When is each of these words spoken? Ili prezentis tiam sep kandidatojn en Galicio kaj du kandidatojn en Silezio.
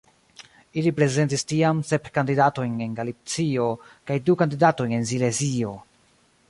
Ili 0.81 0.93
prezentis 0.99 1.45
tiam 1.51 1.83
sep 1.89 2.09
kandidatojn 2.15 2.81
en 2.87 2.97
Galicio 3.01 3.69
kaj 4.11 4.19
du 4.31 4.39
kandidatojn 4.43 4.99
en 5.01 5.09
Silezio. 5.13 5.79